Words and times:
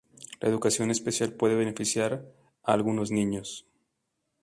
La 0.39 0.49
educación 0.49 0.89
especial 0.89 1.31
puede 1.33 1.53
beneficiar 1.53 2.25
a 2.63 2.73
algunos 2.73 3.11
niños. 3.11 3.67